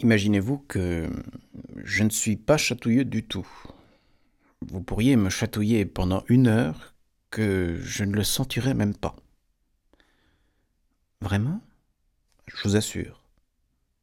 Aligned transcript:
Imaginez-vous 0.00 0.58
que 0.68 1.10
je 1.82 2.04
ne 2.04 2.10
suis 2.10 2.36
pas 2.36 2.56
chatouilleux 2.56 3.04
du 3.04 3.24
tout. 3.24 3.48
Vous 4.60 4.80
pourriez 4.80 5.16
me 5.16 5.28
chatouiller 5.28 5.86
pendant 5.86 6.22
une 6.28 6.46
heure 6.46 6.94
que 7.30 7.76
je 7.82 8.04
ne 8.04 8.14
le 8.14 8.22
sentirais 8.22 8.74
même 8.74 8.94
pas. 8.94 9.16
Vraiment? 11.20 11.60
Je 12.46 12.62
vous 12.62 12.76
assure. 12.76 13.24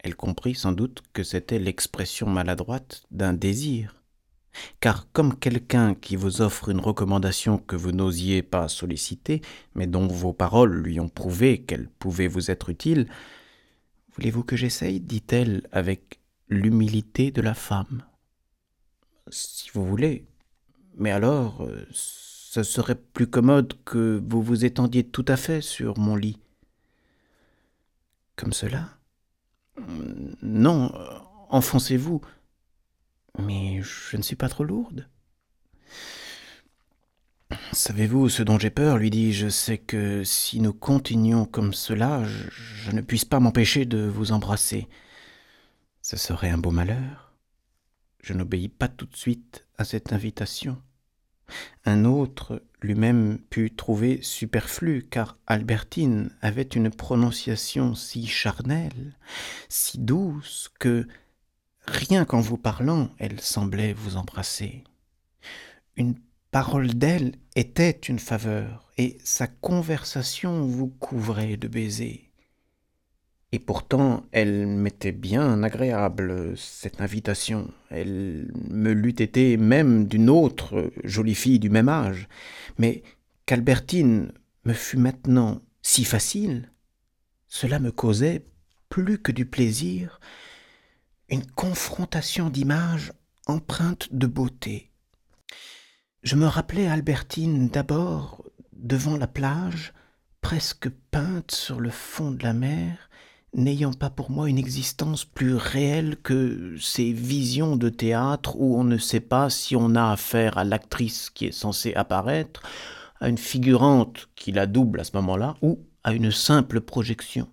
Elle 0.00 0.14
comprit 0.14 0.54
sans 0.54 0.72
doute 0.72 1.02
que 1.14 1.22
c'était 1.22 1.58
l'expression 1.58 2.28
maladroite 2.28 3.04
d'un 3.10 3.32
désir. 3.32 3.94
Car 4.80 5.10
comme 5.12 5.38
quelqu'un 5.38 5.94
qui 5.94 6.16
vous 6.16 6.42
offre 6.42 6.68
une 6.68 6.80
recommandation 6.80 7.56
que 7.56 7.76
vous 7.76 7.92
n'osiez 7.92 8.42
pas 8.42 8.68
solliciter, 8.68 9.40
mais 9.74 9.86
dont 9.86 10.06
vos 10.06 10.34
paroles 10.34 10.82
lui 10.82 11.00
ont 11.00 11.08
prouvé 11.08 11.62
qu'elle 11.62 11.88
pouvait 11.88 12.28
vous 12.28 12.50
être 12.50 12.68
utile, 12.68 13.08
Voulez-vous 14.18 14.42
que 14.42 14.56
j'essaye? 14.56 14.98
dit-elle 14.98 15.62
avec 15.70 16.18
l'humilité 16.48 17.30
de 17.30 17.40
la 17.40 17.54
femme. 17.54 18.02
Si 19.30 19.70
vous 19.72 19.86
voulez. 19.86 20.26
Mais 20.96 21.12
alors, 21.12 21.62
euh, 21.62 21.86
ce 21.92 22.64
serait 22.64 22.96
plus 22.96 23.28
commode 23.28 23.74
que 23.84 24.20
vous 24.28 24.42
vous 24.42 24.64
étendiez 24.64 25.04
tout 25.04 25.24
à 25.28 25.36
fait 25.36 25.60
sur 25.60 25.98
mon 25.98 26.16
lit. 26.16 26.40
Comme 28.34 28.52
cela? 28.52 28.88
Non, 30.42 30.92
enfoncez-vous. 31.48 32.20
Mais 33.38 33.80
je 33.82 34.16
ne 34.16 34.22
suis 34.22 34.34
pas 34.34 34.48
trop 34.48 34.64
lourde. 34.64 35.08
Savez-vous 37.78 38.28
ce 38.28 38.42
dont 38.42 38.58
j'ai 38.58 38.70
peur 38.70 38.98
lui 38.98 39.08
dis-je, 39.08 39.48
c'est 39.48 39.78
que 39.78 40.24
si 40.24 40.58
nous 40.58 40.72
continuons 40.72 41.44
comme 41.44 41.72
cela, 41.72 42.24
je, 42.24 42.90
ne 42.90 43.00
puisse 43.00 43.24
pas 43.24 43.38
m'empêcher 43.38 43.84
de 43.84 43.98
vous 43.98 44.32
embrasser. 44.32 44.88
Ce 46.02 46.16
serait 46.16 46.50
un 46.50 46.58
beau 46.58 46.72
malheur. 46.72 47.36
Je 48.20 48.32
n'obéis 48.32 48.68
pas 48.68 48.88
tout 48.88 49.06
de 49.06 49.14
suite 49.14 49.64
à 49.78 49.84
cette 49.84 50.12
invitation. 50.12 50.82
Un 51.84 52.04
autre 52.04 52.64
lui-même 52.82 53.38
put 53.48 53.70
trouver 53.70 54.18
superflu, 54.22 55.06
car 55.08 55.38
Albertine 55.46 56.30
avait 56.42 56.62
une 56.62 56.90
prononciation 56.90 57.94
si 57.94 58.26
charnelle, 58.26 59.16
si 59.68 59.98
douce, 60.00 60.68
que 60.80 61.06
rien 61.86 62.24
qu'en 62.24 62.40
vous 62.40 62.58
parlant, 62.58 63.10
elle 63.18 63.38
semblait 63.38 63.92
vous 63.92 64.16
embrasser. 64.16 64.82
Une 65.94 66.16
parole 66.50 66.94
d'elle 66.94 67.32
était 67.56 67.90
une 67.90 68.18
faveur, 68.18 68.90
et 68.96 69.18
sa 69.22 69.46
conversation 69.46 70.64
vous 70.64 70.88
couvrait 70.88 71.56
de 71.56 71.68
baisers. 71.68 72.28
Et 73.50 73.58
pourtant, 73.58 74.26
elle 74.30 74.66
m'était 74.66 75.12
bien 75.12 75.62
agréable, 75.62 76.54
cette 76.56 77.00
invitation. 77.00 77.72
Elle 77.90 78.50
me 78.68 78.92
l'eût 78.92 79.22
été 79.22 79.56
même 79.56 80.06
d'une 80.06 80.28
autre 80.28 80.92
jolie 81.02 81.34
fille 81.34 81.58
du 81.58 81.70
même 81.70 81.88
âge. 81.88 82.28
Mais 82.76 83.02
qu'Albertine 83.46 84.32
me 84.64 84.74
fût 84.74 84.98
maintenant 84.98 85.62
si 85.80 86.04
facile, 86.04 86.70
cela 87.46 87.78
me 87.78 87.90
causait, 87.90 88.44
plus 88.90 89.18
que 89.18 89.32
du 89.32 89.46
plaisir, 89.46 90.20
une 91.30 91.46
confrontation 91.46 92.50
d'images 92.50 93.12
empreintes 93.46 94.08
de 94.12 94.26
beauté. 94.26 94.87
Je 96.28 96.36
me 96.36 96.44
rappelais 96.44 96.86
Albertine 96.86 97.70
d'abord 97.70 98.44
devant 98.74 99.16
la 99.16 99.26
plage, 99.26 99.94
presque 100.42 100.90
peinte 101.10 101.52
sur 101.52 101.80
le 101.80 101.88
fond 101.88 102.32
de 102.32 102.42
la 102.42 102.52
mer, 102.52 103.08
n'ayant 103.54 103.94
pas 103.94 104.10
pour 104.10 104.30
moi 104.30 104.50
une 104.50 104.58
existence 104.58 105.24
plus 105.24 105.54
réelle 105.54 106.18
que 106.22 106.76
ces 106.78 107.14
visions 107.14 107.76
de 107.76 107.88
théâtre 107.88 108.60
où 108.60 108.78
on 108.78 108.84
ne 108.84 108.98
sait 108.98 109.20
pas 109.20 109.48
si 109.48 109.74
on 109.74 109.94
a 109.94 110.12
affaire 110.12 110.58
à 110.58 110.64
l'actrice 110.64 111.30
qui 111.30 111.46
est 111.46 111.50
censée 111.50 111.94
apparaître, 111.94 112.60
à 113.20 113.30
une 113.30 113.38
figurante 113.38 114.28
qui 114.36 114.52
la 114.52 114.66
double 114.66 115.00
à 115.00 115.04
ce 115.04 115.16
moment-là, 115.16 115.54
ou 115.62 115.78
à 116.04 116.12
une 116.12 116.30
simple 116.30 116.82
projection. 116.82 117.48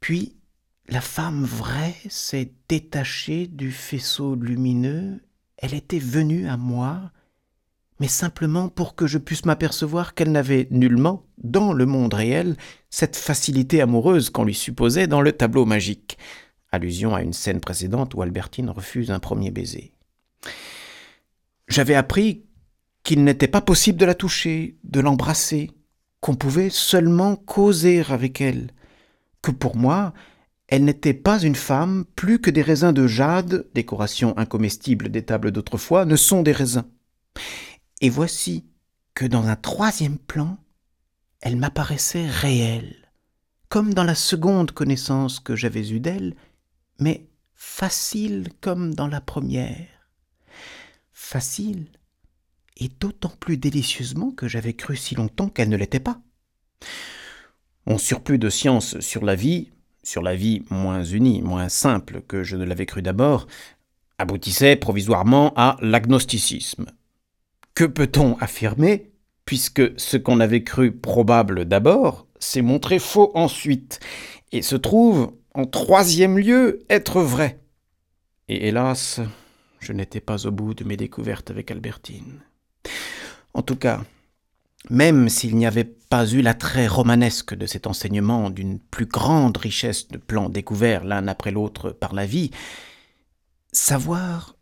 Puis 0.00 0.36
la 0.90 1.00
femme 1.00 1.42
vraie 1.42 1.96
s'est 2.10 2.52
détachée 2.68 3.46
du 3.46 3.72
faisceau 3.72 4.34
lumineux 4.34 5.22
elle 5.58 5.74
était 5.74 5.98
venue 5.98 6.48
à 6.48 6.56
moi, 6.56 7.10
mais 8.00 8.08
simplement 8.08 8.68
pour 8.68 8.94
que 8.94 9.06
je 9.06 9.18
puisse 9.18 9.44
m'apercevoir 9.44 10.14
qu'elle 10.14 10.32
n'avait 10.32 10.68
nullement, 10.70 11.26
dans 11.36 11.72
le 11.72 11.84
monde 11.84 12.14
réel, 12.14 12.56
cette 12.90 13.16
facilité 13.16 13.80
amoureuse 13.80 14.30
qu'on 14.30 14.44
lui 14.44 14.54
supposait 14.54 15.08
dans 15.08 15.20
le 15.20 15.32
tableau 15.32 15.64
magique. 15.64 16.16
Allusion 16.70 17.14
à 17.14 17.22
une 17.22 17.32
scène 17.32 17.60
précédente 17.60 18.14
où 18.14 18.22
Albertine 18.22 18.70
refuse 18.70 19.10
un 19.10 19.18
premier 19.18 19.50
baiser. 19.50 19.94
J'avais 21.66 21.94
appris 21.94 22.44
qu'il 23.02 23.24
n'était 23.24 23.48
pas 23.48 23.60
possible 23.60 23.98
de 23.98 24.04
la 24.04 24.14
toucher, 24.14 24.78
de 24.84 25.00
l'embrasser, 25.00 25.70
qu'on 26.20 26.34
pouvait 26.34 26.70
seulement 26.70 27.36
causer 27.36 28.02
avec 28.08 28.40
elle, 28.40 28.70
que 29.42 29.50
pour 29.50 29.76
moi, 29.76 30.12
elle 30.68 30.84
n'était 30.84 31.14
pas 31.14 31.40
une 31.40 31.54
femme 31.54 32.04
plus 32.14 32.40
que 32.40 32.50
des 32.50 32.62
raisins 32.62 32.92
de 32.92 33.06
jade, 33.06 33.66
décoration 33.74 34.36
incomestible 34.36 35.08
des 35.08 35.24
tables 35.24 35.50
d'autrefois, 35.50 36.04
ne 36.04 36.16
sont 36.16 36.42
des 36.42 36.52
raisins. 36.52 36.84
Et 38.02 38.10
voici 38.10 38.66
que 39.14 39.24
dans 39.24 39.46
un 39.46 39.56
troisième 39.56 40.18
plan, 40.18 40.58
elle 41.40 41.56
m'apparaissait 41.56 42.26
réelle, 42.26 43.10
comme 43.70 43.94
dans 43.94 44.04
la 44.04 44.14
seconde 44.14 44.72
connaissance 44.72 45.40
que 45.40 45.56
j'avais 45.56 45.90
eue 45.90 46.00
d'elle, 46.00 46.36
mais 47.00 47.26
facile 47.54 48.50
comme 48.60 48.94
dans 48.94 49.08
la 49.08 49.22
première. 49.22 49.86
Facile, 51.12 51.86
et 52.76 52.88
d'autant 52.88 53.32
plus 53.40 53.56
délicieusement 53.56 54.32
que 54.32 54.48
j'avais 54.48 54.74
cru 54.74 54.96
si 54.96 55.14
longtemps 55.14 55.48
qu'elle 55.48 55.70
ne 55.70 55.76
l'était 55.76 55.98
pas. 55.98 56.20
Mon 57.86 57.96
surplus 57.96 58.38
de 58.38 58.50
science 58.50 59.00
sur 59.00 59.24
la 59.24 59.34
vie 59.34 59.70
sur 60.08 60.22
la 60.22 60.34
vie 60.34 60.62
moins 60.70 61.04
unie, 61.04 61.42
moins 61.42 61.68
simple 61.68 62.22
que 62.26 62.42
je 62.42 62.56
ne 62.56 62.64
l'avais 62.64 62.86
cru 62.86 63.02
d'abord, 63.02 63.46
aboutissait 64.16 64.74
provisoirement 64.74 65.52
à 65.54 65.76
l'agnosticisme. 65.82 66.86
Que 67.74 67.84
peut-on 67.84 68.38
affirmer, 68.38 69.12
puisque 69.44 69.82
ce 70.00 70.16
qu'on 70.16 70.40
avait 70.40 70.64
cru 70.64 70.92
probable 70.92 71.66
d'abord 71.66 72.26
s'est 72.40 72.62
montré 72.62 72.98
faux 72.98 73.30
ensuite, 73.34 74.00
et 74.50 74.62
se 74.62 74.76
trouve, 74.76 75.34
en 75.52 75.66
troisième 75.66 76.38
lieu, 76.38 76.86
être 76.88 77.20
vrai? 77.20 77.60
Et 78.48 78.68
hélas, 78.68 79.20
je 79.78 79.92
n'étais 79.92 80.20
pas 80.20 80.46
au 80.46 80.50
bout 80.50 80.72
de 80.72 80.84
mes 80.84 80.96
découvertes 80.96 81.50
avec 81.50 81.70
Albertine. 81.70 82.40
En 83.52 83.60
tout 83.60 83.76
cas, 83.76 84.00
même 84.90 85.28
s'il 85.28 85.56
n'y 85.56 85.66
avait 85.66 85.84
pas 85.84 86.26
eu 86.26 86.40
l'attrait 86.40 86.86
romanesque 86.86 87.54
de 87.54 87.66
cet 87.66 87.86
enseignement 87.86 88.50
d'une 88.50 88.78
plus 88.78 89.06
grande 89.06 89.56
richesse 89.56 90.08
de 90.08 90.18
plans 90.18 90.48
découverts 90.48 91.04
l'un 91.04 91.28
après 91.28 91.50
l'autre 91.50 91.90
par 91.90 92.14
la 92.14 92.26
vie, 92.26 92.50
savoir 93.72 94.56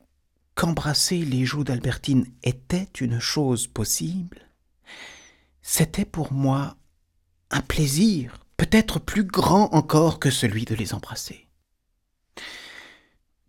qu'embrasser 0.55 1.19
les 1.19 1.45
joues 1.45 1.65
d'Albertine 1.65 2.27
était 2.43 2.89
une 3.01 3.21
chose 3.21 3.67
possible, 3.67 4.49
c'était 5.63 6.05
pour 6.05 6.33
moi 6.33 6.77
un 7.51 7.61
plaisir 7.61 8.41
peut-être 8.57 8.99
plus 8.99 9.25
grand 9.25 9.73
encore 9.75 10.19
que 10.19 10.31
celui 10.31 10.65
de 10.65 10.75
les 10.75 10.95
embrasser. 10.95 11.47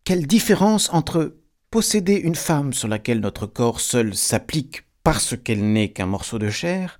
Quelle 0.03 0.27
différence 0.27 0.89
entre 0.93 1.37
posséder 1.71 2.15
une 2.15 2.35
femme 2.35 2.73
sur 2.73 2.87
laquelle 2.87 3.19
notre 3.19 3.45
corps 3.45 3.81
seul 3.81 4.15
s'applique 4.15 4.86
parce 5.07 5.37
qu'elle 5.37 5.71
n'est 5.71 5.93
qu'un 5.93 6.05
morceau 6.05 6.37
de 6.37 6.49
chair, 6.49 6.99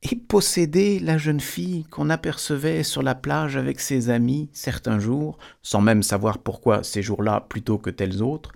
et 0.00 0.16
posséder 0.16 0.98
la 0.98 1.18
jeune 1.18 1.40
fille 1.40 1.84
qu'on 1.90 2.08
apercevait 2.08 2.82
sur 2.82 3.02
la 3.02 3.14
plage 3.14 3.58
avec 3.58 3.80
ses 3.80 4.08
amis 4.08 4.48
certains 4.54 4.98
jours, 4.98 5.36
sans 5.60 5.82
même 5.82 6.02
savoir 6.02 6.38
pourquoi 6.38 6.82
ces 6.82 7.02
jours-là 7.02 7.44
plutôt 7.46 7.76
que 7.76 7.90
tels 7.90 8.22
autres, 8.22 8.52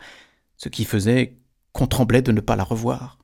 ce 0.56 0.70
qui 0.70 0.86
faisait 0.86 1.36
qu'on 1.74 1.86
tremblait 1.86 2.22
de 2.22 2.32
ne 2.32 2.40
pas 2.40 2.56
la 2.56 2.64
revoir. 2.64 3.17